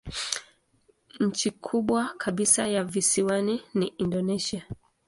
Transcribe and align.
Nchi 1.19 1.51
kubwa 1.51 2.13
kabisa 2.17 2.67
ya 2.67 2.83
visiwani 2.83 3.61
ni 3.73 3.87
Indonesia. 3.87 4.67